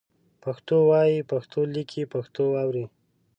[0.43, 2.85] پښتو وایئ، پښتو لیکئ، پښتو اورئ